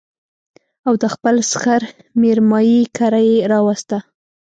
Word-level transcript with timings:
او 0.87 0.93
د 1.01 1.03
خپل 1.13 1.35
سخر 1.51 1.81
مېرمايي 2.21 2.81
کره 2.97 3.21
يې 3.29 3.35
راوسته 3.51 3.97